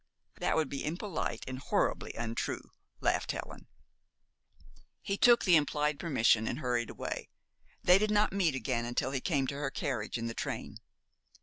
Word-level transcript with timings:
"That 0.39 0.55
would 0.55 0.67
be 0.67 0.83
impolite, 0.83 1.43
and 1.47 1.59
horribly 1.59 2.13
untrue," 2.13 2.71
laughed 3.01 3.33
Helen. 3.33 3.67
He 5.03 5.15
took 5.15 5.45
the 5.45 5.55
implied 5.55 5.99
permission, 5.99 6.47
and 6.47 6.57
hurried 6.57 6.89
away. 6.89 7.29
They 7.83 7.99
did 7.99 8.09
not 8.09 8.33
meet 8.33 8.55
again 8.55 8.85
until 8.85 9.11
he 9.11 9.21
came 9.21 9.45
to 9.45 9.55
her 9.59 9.69
carriage 9.69 10.17
in 10.17 10.25
the 10.25 10.33
train. 10.33 10.79